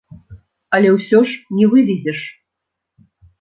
Але 0.77 0.89
ўсё 0.95 1.19
ж 1.31 1.59
не 1.59 1.65
вывезеш. 1.75 2.19